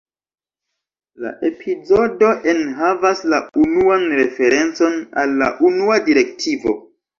La 1.25 1.33
epizodo 1.49 2.31
enhavas 2.55 3.23
la 3.35 3.41
unuan 3.67 4.07
referencon 4.23 4.99
al 5.27 5.39
la 5.45 5.53
Unua 5.73 6.03
direktivo. 6.11 6.79